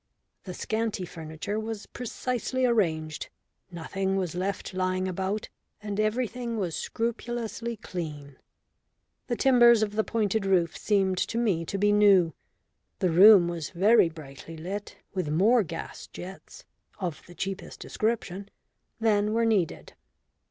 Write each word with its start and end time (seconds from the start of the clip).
The 0.45 0.55
scanty 0.55 1.05
furniture 1.05 1.59
was 1.59 1.85
precisely 1.85 2.65
arranged, 2.65 3.29
nothing 3.69 4.15
was 4.15 4.33
left 4.33 4.73
lying 4.73 5.07
about, 5.07 5.49
and 5.79 5.99
everything 5.99 6.57
was 6.57 6.75
scrupulously 6.75 7.77
clean. 7.77 8.37
The 9.27 9.35
timbers 9.35 9.83
of 9.83 9.91
the 9.91 10.03
pointed 10.03 10.43
roof 10.43 10.75
seemed 10.75 11.19
to 11.19 11.37
me 11.37 11.65
to 11.65 11.77
be 11.77 11.91
new. 11.91 12.33
The 12.97 13.11
room 13.11 13.47
was 13.47 13.69
very 13.69 14.09
brightly 14.09 14.57
lit, 14.57 14.97
with 15.13 15.29
more 15.29 15.61
gas 15.61 16.07
jets 16.07 16.65
(of 16.99 17.21
the 17.27 17.35
cheapest 17.35 17.79
description) 17.79 18.49
than 18.99 19.33
were 19.33 19.45
needed. 19.45 19.93